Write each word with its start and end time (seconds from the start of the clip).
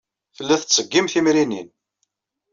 Tella 0.35 0.55
tettṣeggim 0.61 1.05
timrinin. 1.07 1.67